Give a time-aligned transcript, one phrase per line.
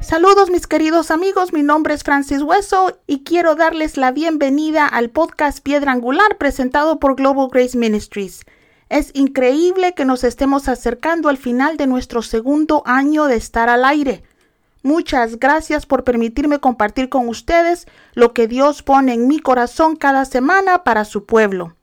[0.00, 5.08] Saludos mis queridos amigos, mi nombre es Francis Hueso y quiero darles la bienvenida al
[5.08, 8.44] podcast Piedra Angular presentado por Global Grace Ministries.
[8.90, 13.84] Es increíble que nos estemos acercando al final de nuestro segundo año de estar al
[13.86, 14.22] aire.
[14.82, 20.24] Muchas gracias por permitirme compartir con ustedes lo que Dios pone en mi corazón cada
[20.24, 21.76] semana para su pueblo.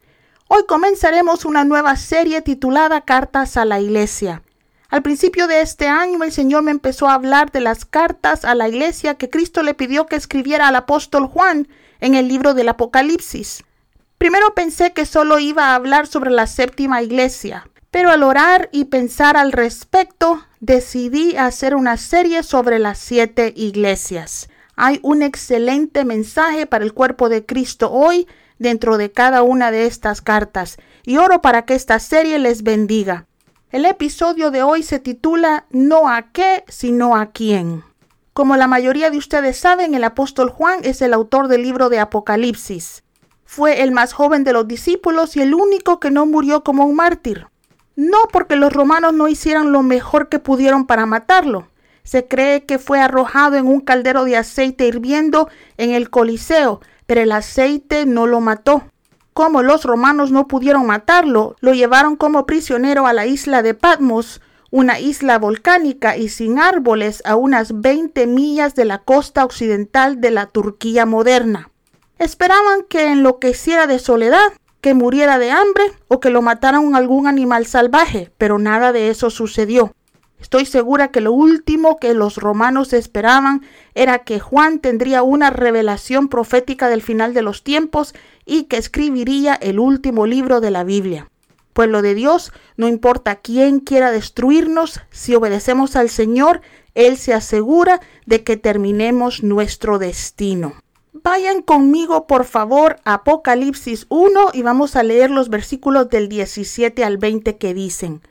[0.47, 4.41] Hoy comenzaremos una nueva serie titulada Cartas a la Iglesia.
[4.89, 8.55] Al principio de este año el Señor me empezó a hablar de las cartas a
[8.55, 11.67] la iglesia que Cristo le pidió que escribiera al apóstol Juan
[11.99, 13.65] en el libro del Apocalipsis.
[14.17, 18.85] Primero pensé que solo iba a hablar sobre la séptima iglesia, pero al orar y
[18.85, 24.49] pensar al respecto decidí hacer una serie sobre las siete iglesias.
[24.75, 28.27] Hay un excelente mensaje para el cuerpo de Cristo hoy
[28.59, 33.27] dentro de cada una de estas cartas y oro para que esta serie les bendiga.
[33.71, 37.83] El episodio de hoy se titula No a qué, sino a quién.
[38.33, 41.99] Como la mayoría de ustedes saben, el apóstol Juan es el autor del libro de
[41.99, 43.03] Apocalipsis.
[43.45, 46.95] Fue el más joven de los discípulos y el único que no murió como un
[46.95, 47.47] mártir.
[47.97, 51.67] No porque los romanos no hicieran lo mejor que pudieron para matarlo.
[52.03, 57.19] Se cree que fue arrojado en un caldero de aceite hirviendo en el Coliseo, pero
[57.19, 58.83] el aceite no lo mató
[59.37, 64.41] como los romanos no pudieron matarlo, lo llevaron como prisionero a la isla de Patmos,
[64.71, 70.31] una isla volcánica y sin árboles a unas 20 millas de la costa occidental de
[70.31, 71.69] la Turquía moderna.
[72.17, 77.65] Esperaban que enloqueciera de soledad, que muriera de hambre o que lo mataran algún animal
[77.65, 79.93] salvaje, pero nada de eso sucedió.
[80.39, 83.63] Estoy segura que lo último que los romanos esperaban
[83.95, 88.13] era que Juan tendría una revelación profética del final de los tiempos
[88.45, 91.27] y que escribiría el último libro de la Biblia.
[91.73, 96.61] Pueblo de Dios, no importa quién quiera destruirnos, si obedecemos al Señor,
[96.93, 100.73] Él se asegura de que terminemos nuestro destino.
[101.29, 107.03] Vayan conmigo, por favor, a Apocalipsis 1 y vamos a leer los versículos del 17
[107.03, 108.21] al 20 que dicen.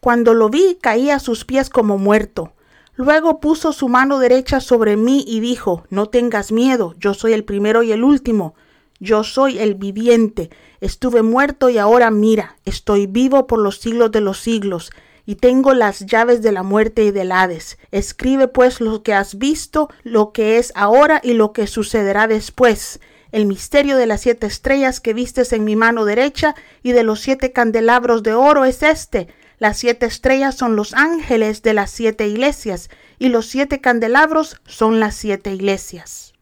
[0.00, 2.54] Cuando lo vi, caí a sus pies como muerto.
[2.94, 7.44] Luego puso su mano derecha sobre mí y dijo, No tengas miedo, yo soy el
[7.44, 8.54] primero y el último,
[8.98, 10.48] yo soy el viviente,
[10.80, 14.90] estuve muerto y ahora mira, estoy vivo por los siglos de los siglos,
[15.28, 17.76] y tengo las llaves de la muerte y del Hades.
[17.90, 22.98] Escribe pues lo que has visto, lo que es ahora y lo que sucederá después.
[23.30, 27.20] El misterio de las siete estrellas que vistes en mi mano derecha y de los
[27.20, 29.28] siete candelabros de oro es este.
[29.58, 34.98] Las siete estrellas son los ángeles de las siete iglesias y los siete candelabros son
[34.98, 36.32] las siete iglesias.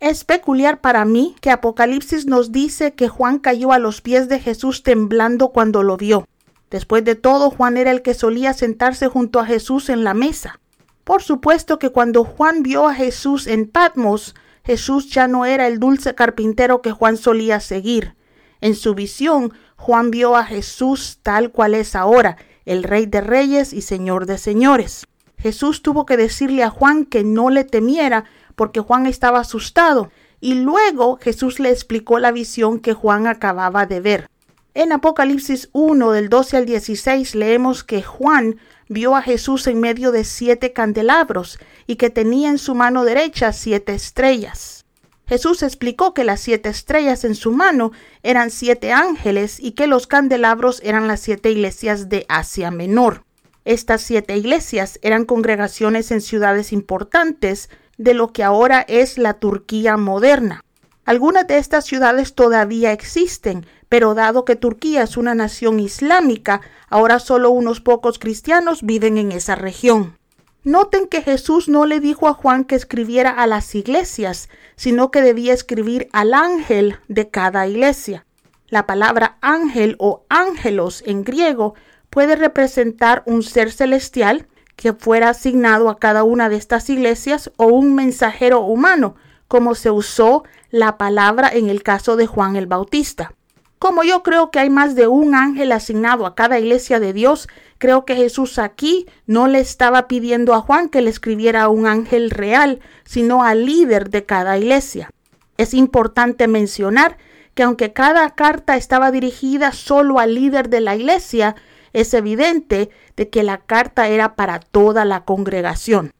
[0.00, 4.38] Es peculiar para mí que Apocalipsis nos dice que Juan cayó a los pies de
[4.38, 6.26] Jesús temblando cuando lo vio.
[6.74, 10.58] Después de todo, Juan era el que solía sentarse junto a Jesús en la mesa.
[11.04, 15.78] Por supuesto que cuando Juan vio a Jesús en Patmos, Jesús ya no era el
[15.78, 18.16] dulce carpintero que Juan solía seguir.
[18.60, 23.72] En su visión, Juan vio a Jesús tal cual es ahora, el Rey de Reyes
[23.72, 25.06] y Señor de Señores.
[25.38, 28.24] Jesús tuvo que decirle a Juan que no le temiera
[28.56, 34.00] porque Juan estaba asustado y luego Jesús le explicó la visión que Juan acababa de
[34.00, 34.28] ver.
[34.76, 38.58] En Apocalipsis 1 del 12 al 16 leemos que Juan
[38.88, 43.52] vio a Jesús en medio de siete candelabros y que tenía en su mano derecha
[43.52, 44.84] siete estrellas.
[45.28, 47.92] Jesús explicó que las siete estrellas en su mano
[48.24, 53.22] eran siete ángeles y que los candelabros eran las siete iglesias de Asia Menor.
[53.64, 59.96] Estas siete iglesias eran congregaciones en ciudades importantes de lo que ahora es la Turquía
[59.96, 60.64] moderna.
[61.06, 67.20] Algunas de estas ciudades todavía existen, pero dado que Turquía es una nación islámica, ahora
[67.20, 70.18] solo unos pocos cristianos viven en esa región.
[70.64, 75.22] Noten que Jesús no le dijo a Juan que escribiera a las iglesias, sino que
[75.22, 78.26] debía escribir al ángel de cada iglesia.
[78.66, 81.74] La palabra ángel o ángelos en griego
[82.10, 87.66] puede representar un ser celestial que fuera asignado a cada una de estas iglesias o
[87.66, 89.14] un mensajero humano,
[89.46, 93.34] como se usó la palabra en el caso de Juan el Bautista.
[93.84, 97.48] Como yo creo que hay más de un ángel asignado a cada iglesia de Dios,
[97.76, 101.86] creo que Jesús aquí no le estaba pidiendo a Juan que le escribiera a un
[101.86, 105.10] ángel real, sino al líder de cada iglesia.
[105.58, 107.18] Es importante mencionar
[107.52, 111.54] que aunque cada carta estaba dirigida solo al líder de la iglesia,
[111.92, 112.88] es evidente
[113.18, 116.10] de que la carta era para toda la congregación.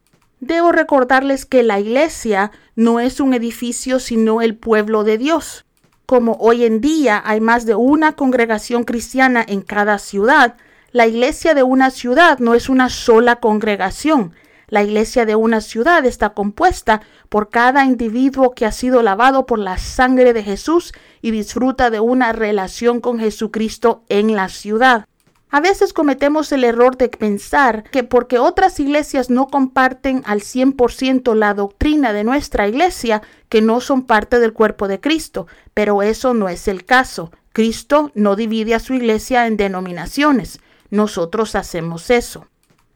[0.41, 5.65] Debo recordarles que la iglesia no es un edificio sino el pueblo de Dios.
[6.07, 10.57] Como hoy en día hay más de una congregación cristiana en cada ciudad,
[10.93, 14.35] la iglesia de una ciudad no es una sola congregación.
[14.69, 19.59] La iglesia de una ciudad está compuesta por cada individuo que ha sido lavado por
[19.59, 20.93] la sangre de Jesús
[21.23, 25.07] y disfruta de una relación con Jesucristo en la ciudad.
[25.55, 31.33] A veces cometemos el error de pensar que porque otras iglesias no comparten al 100%
[31.37, 36.35] la doctrina de nuestra iglesia, que no son parte del cuerpo de Cristo, pero eso
[36.35, 37.31] no es el caso.
[37.53, 40.59] Cristo no divide a su iglesia en denominaciones.
[40.91, 42.49] Nosotros hacemos eso.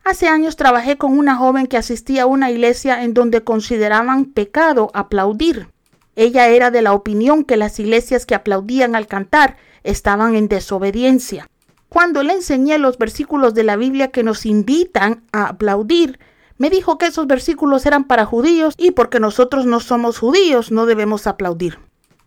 [0.02, 4.90] Hace años trabajé con una joven que asistía a una iglesia en donde consideraban pecado
[4.94, 5.68] aplaudir.
[6.16, 11.48] Ella era de la opinión que las iglesias que aplaudían al cantar estaban en desobediencia.
[11.88, 16.18] Cuando le enseñé los versículos de la Biblia que nos invitan a aplaudir,
[16.58, 20.86] me dijo que esos versículos eran para judíos y porque nosotros no somos judíos no
[20.86, 21.78] debemos aplaudir.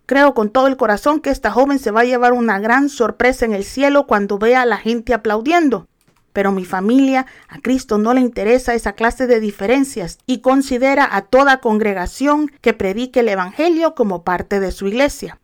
[0.07, 3.45] Creo con todo el corazón que esta joven se va a llevar una gran sorpresa
[3.45, 5.87] en el cielo cuando vea a la gente aplaudiendo.
[6.33, 11.23] Pero mi familia, a Cristo no le interesa esa clase de diferencias y considera a
[11.23, 15.40] toda congregación que predique el Evangelio como parte de su iglesia.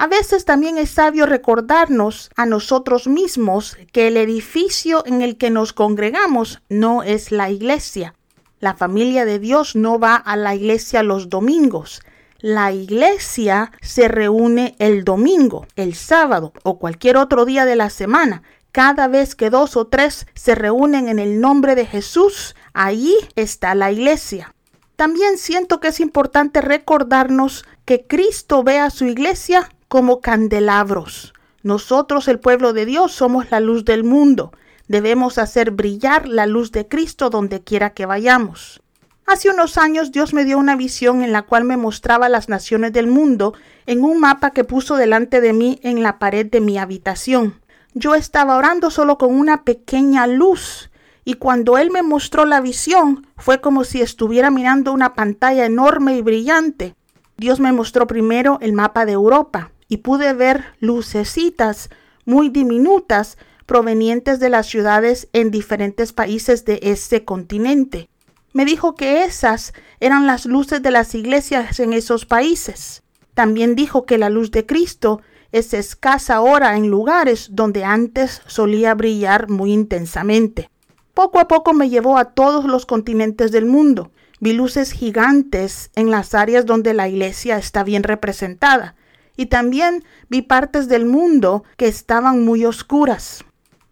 [0.00, 5.50] A veces también es sabio recordarnos a nosotros mismos que el edificio en el que
[5.50, 8.14] nos congregamos no es la iglesia.
[8.60, 12.00] La familia de Dios no va a la iglesia los domingos.
[12.38, 18.42] La iglesia se reúne el domingo, el sábado o cualquier otro día de la semana.
[18.72, 23.74] Cada vez que dos o tres se reúnen en el nombre de Jesús, ahí está
[23.74, 24.54] la iglesia.
[24.96, 31.34] También siento que es importante recordarnos que Cristo ve a su iglesia como candelabros.
[31.64, 34.52] Nosotros, el pueblo de Dios, somos la luz del mundo.
[34.86, 38.80] Debemos hacer brillar la luz de Cristo donde quiera que vayamos.
[39.26, 42.92] Hace unos años Dios me dio una visión en la cual me mostraba las naciones
[42.92, 43.52] del mundo
[43.84, 47.60] en un mapa que puso delante de mí en la pared de mi habitación.
[47.92, 50.92] Yo estaba orando solo con una pequeña luz
[51.24, 56.16] y cuando Él me mostró la visión fue como si estuviera mirando una pantalla enorme
[56.16, 56.94] y brillante.
[57.36, 61.90] Dios me mostró primero el mapa de Europa y pude ver lucecitas
[62.24, 68.08] muy diminutas provenientes de las ciudades en diferentes países de este continente.
[68.52, 73.02] Me dijo que esas eran las luces de las iglesias en esos países.
[73.34, 78.94] También dijo que la luz de Cristo es escasa ahora en lugares donde antes solía
[78.94, 80.70] brillar muy intensamente.
[81.14, 84.12] Poco a poco me llevó a todos los continentes del mundo.
[84.38, 88.94] Vi luces gigantes en las áreas donde la iglesia está bien representada
[89.40, 93.42] y también vi partes del mundo que estaban muy oscuras.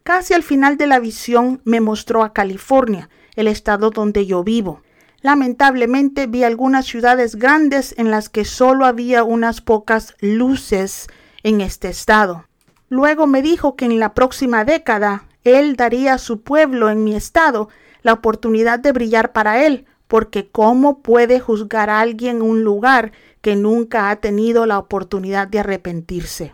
[0.02, 4.82] Casi al final de la visión me mostró a California, el estado donde yo vivo.
[5.22, 11.06] Lamentablemente vi algunas ciudades grandes en las que solo había unas pocas luces
[11.42, 12.44] en este estado.
[12.90, 17.14] Luego me dijo que en la próxima década él daría a su pueblo en mi
[17.14, 17.70] estado
[18.02, 23.56] la oportunidad de brillar para él, porque ¿cómo puede juzgar a alguien un lugar que
[23.56, 26.52] nunca ha tenido la oportunidad de arrepentirse.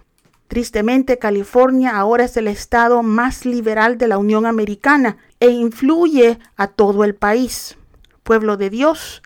[0.49, 6.69] Tristemente, California ahora es el estado más liberal de la Unión Americana e influye a
[6.69, 7.77] todo el país.
[8.23, 9.23] Pueblo de Dios,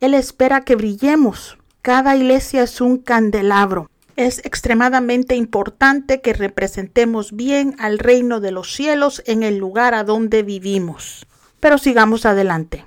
[0.00, 1.58] Él espera que brillemos.
[1.82, 3.90] Cada iglesia es un candelabro.
[4.16, 10.04] Es extremadamente importante que representemos bien al reino de los cielos en el lugar a
[10.04, 11.26] donde vivimos.
[11.60, 12.84] Pero sigamos adelante.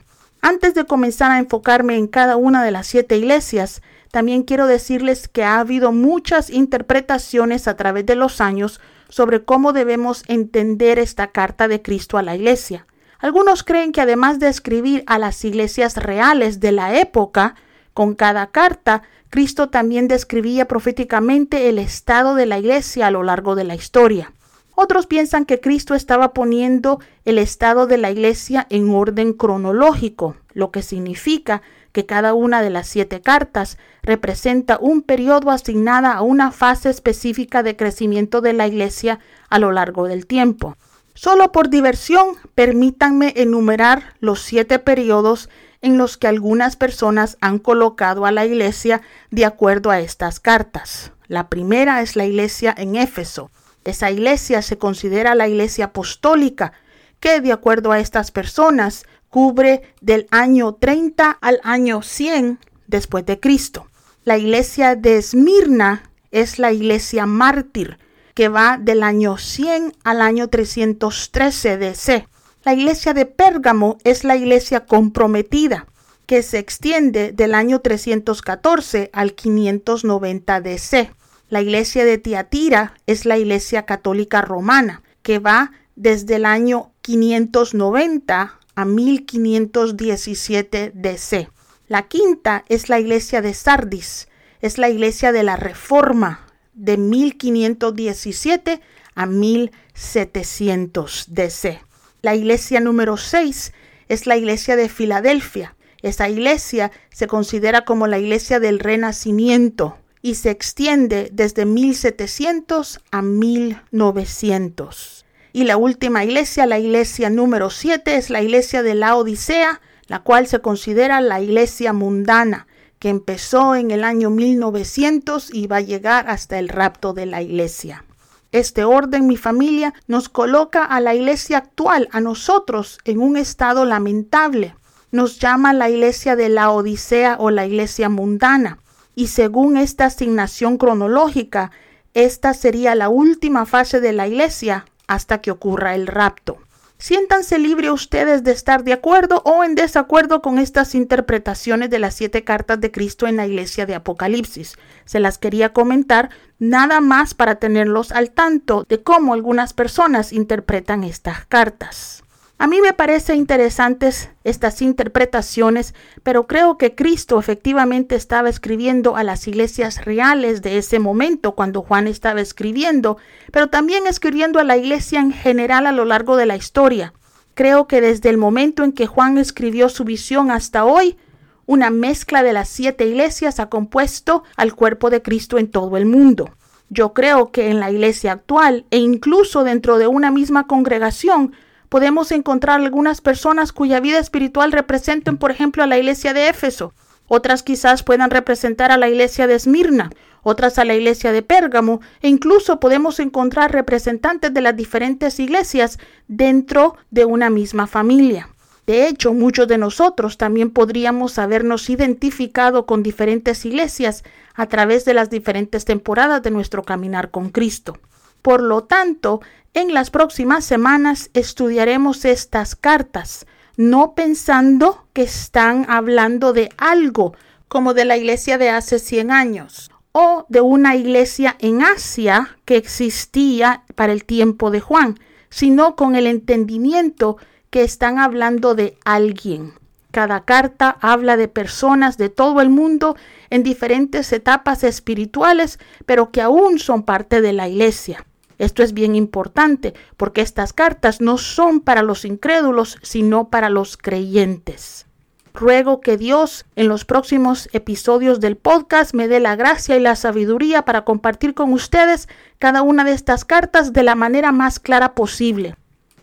[0.47, 5.27] Antes de comenzar a enfocarme en cada una de las siete iglesias, también quiero decirles
[5.27, 11.31] que ha habido muchas interpretaciones a través de los años sobre cómo debemos entender esta
[11.31, 12.85] carta de Cristo a la iglesia.
[13.17, 17.55] Algunos creen que además de escribir a las iglesias reales de la época,
[17.95, 23.55] con cada carta, Cristo también describía proféticamente el estado de la iglesia a lo largo
[23.55, 24.31] de la historia.
[24.75, 30.71] Otros piensan que Cristo estaba poniendo el estado de la iglesia en orden cronológico, lo
[30.71, 31.61] que significa
[31.93, 37.63] que cada una de las siete cartas representa un periodo asignada a una fase específica
[37.63, 40.75] de crecimiento de la Iglesia a lo largo del tiempo.
[41.13, 45.49] Solo por diversión, permítanme enumerar los siete periodos
[45.81, 49.01] en los que algunas personas han colocado a la Iglesia
[49.31, 51.13] de acuerdo a estas cartas.
[51.27, 53.51] La primera es la Iglesia en Éfeso.
[53.85, 56.73] Esa iglesia se considera la Iglesia apostólica,
[57.19, 63.39] que de acuerdo a estas personas cubre del año 30 al año 100 después de
[63.39, 63.87] Cristo.
[64.23, 67.99] La iglesia de Esmirna es la iglesia mártir
[68.33, 72.27] que va del año 100 al año 313 DC.
[72.63, 75.85] La iglesia de Pérgamo es la iglesia comprometida.
[76.25, 81.11] que se extiende del año 314 al 590 DC.
[81.47, 88.59] La iglesia de Tiatira es la iglesia católica romana, que va desde el año 590
[88.73, 91.49] a 1517 DC.
[91.87, 94.27] La quinta es la iglesia de Sardis,
[94.59, 98.81] es la iglesia de la Reforma de 1517
[99.13, 101.79] a 1700 DC.
[102.23, 103.71] La iglesia número 6
[104.07, 105.75] es la iglesia de Filadelfia.
[106.01, 113.21] Esa iglesia se considera como la iglesia del Renacimiento y se extiende desde 1700 a
[113.21, 115.23] 1900.
[115.53, 120.23] Y la última iglesia, la iglesia número 7, es la iglesia de la Odisea, la
[120.23, 122.65] cual se considera la iglesia mundana,
[122.97, 127.43] que empezó en el año 1900 y va a llegar hasta el rapto de la
[127.43, 128.03] iglesia.
[128.51, 133.85] Este orden, mi familia, nos coloca a la iglesia actual, a nosotros, en un estado
[133.85, 134.73] lamentable.
[135.11, 138.79] Nos llama la iglesia de la Odisea o la iglesia mundana.
[139.15, 141.71] Y según esta asignación cronológica,
[142.13, 146.57] esta sería la última fase de la iglesia hasta que ocurra el rapto.
[146.97, 152.15] Siéntanse libres ustedes de estar de acuerdo o en desacuerdo con estas interpretaciones de las
[152.15, 154.77] siete cartas de Cristo en la iglesia de Apocalipsis.
[155.03, 161.03] Se las quería comentar nada más para tenerlos al tanto de cómo algunas personas interpretan
[161.03, 162.24] estas cartas.
[162.57, 165.93] A mí me parecen interesantes estas interpretaciones,
[166.23, 171.81] pero creo que Cristo efectivamente estaba escribiendo a las iglesias reales de ese momento cuando
[171.81, 173.17] Juan estaba escribiendo,
[173.51, 177.13] pero también escribiendo a la iglesia en general a lo largo de la historia.
[177.55, 181.17] Creo que desde el momento en que Juan escribió su visión hasta hoy,
[181.65, 186.05] una mezcla de las siete iglesias ha compuesto al cuerpo de Cristo en todo el
[186.05, 186.55] mundo.
[186.89, 191.53] Yo creo que en la iglesia actual e incluso dentro de una misma congregación
[191.89, 196.93] podemos encontrar algunas personas cuya vida espiritual representen, por ejemplo, a la iglesia de Éfeso.
[197.27, 200.11] Otras quizás puedan representar a la iglesia de Esmirna,
[200.43, 205.97] otras a la iglesia de Pérgamo, e incluso podemos encontrar representantes de las diferentes iglesias
[206.27, 208.49] dentro de una misma familia.
[208.85, 214.23] De hecho, muchos de nosotros también podríamos habernos identificado con diferentes iglesias
[214.53, 217.97] a través de las diferentes temporadas de nuestro caminar con Cristo.
[218.43, 219.41] Por lo tanto,
[219.75, 227.33] en las próximas semanas estudiaremos estas cartas, no pensando que están hablando de algo
[227.67, 232.77] como de la iglesia de hace 100 años o de una iglesia en Asia que
[232.77, 237.35] existía para el tiempo de Juan, sino con el entendimiento
[237.69, 239.73] que están hablando de alguien.
[240.11, 243.17] Cada carta habla de personas de todo el mundo
[243.49, 248.25] en diferentes etapas espirituales, pero que aún son parte de la iglesia.
[248.57, 253.97] Esto es bien importante porque estas cartas no son para los incrédulos, sino para los
[253.97, 255.05] creyentes.
[255.53, 260.17] Ruego que Dios en los próximos episodios del podcast me dé la gracia y la
[260.17, 262.27] sabiduría para compartir con ustedes
[262.59, 265.75] cada una de estas cartas de la manera más clara posible.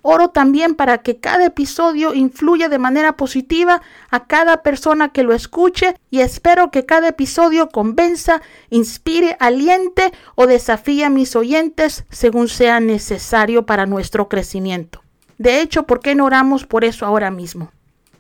[0.02, 5.32] Oro también para que cada episodio influya de manera positiva a cada persona que lo
[5.32, 12.48] escuche y espero que cada episodio convenza, inspire, aliente o desafíe a mis oyentes según
[12.48, 15.02] sea necesario para nuestro crecimiento.
[15.38, 17.70] De hecho, ¿por qué no oramos por eso ahora mismo?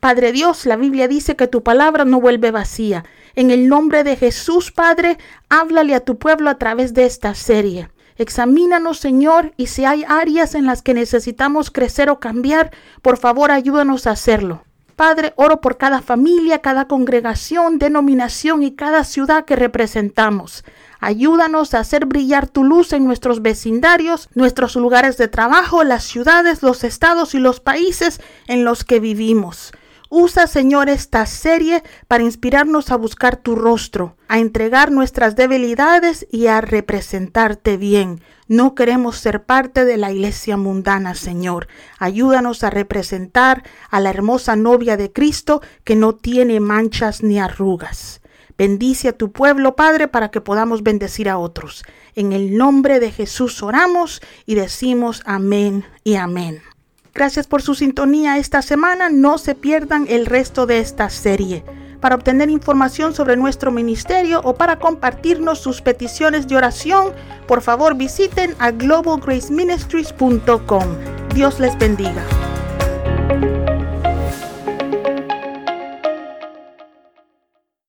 [0.02, 3.04] Padre Dios, la Biblia dice que tu palabra no vuelve vacía.
[3.36, 5.16] En el nombre de Jesús, Padre,
[5.48, 7.88] háblale a tu pueblo a través de esta serie.
[8.16, 13.50] Examínanos, Señor, y si hay áreas en las que necesitamos crecer o cambiar, por favor
[13.50, 14.64] ayúdanos a hacerlo.
[14.96, 20.64] Padre, oro por cada familia, cada congregación, denominación y cada ciudad que representamos.
[21.00, 26.62] Ayúdanos a hacer brillar tu luz en nuestros vecindarios, nuestros lugares de trabajo, las ciudades,
[26.62, 29.72] los estados y los países en los que vivimos.
[30.14, 36.48] Usa, Señor, esta serie para inspirarnos a buscar tu rostro, a entregar nuestras debilidades y
[36.48, 38.20] a representarte bien.
[38.46, 41.66] No queremos ser parte de la iglesia mundana, Señor.
[41.98, 48.20] Ayúdanos a representar a la hermosa novia de Cristo que no tiene manchas ni arrugas.
[48.58, 51.84] Bendice a tu pueblo, Padre, para que podamos bendecir a otros.
[52.14, 56.60] En el nombre de Jesús oramos y decimos amén y amén.
[57.14, 59.10] Gracias por su sintonía esta semana.
[59.10, 61.62] No se pierdan el resto de esta serie.
[62.00, 67.12] Para obtener información sobre nuestro ministerio o para compartirnos sus peticiones de oración,
[67.46, 70.84] por favor visiten a globalgraceministries.com.
[71.34, 72.24] Dios les bendiga.